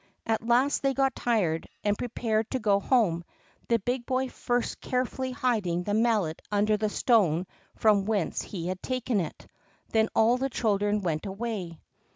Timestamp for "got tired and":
0.95-1.95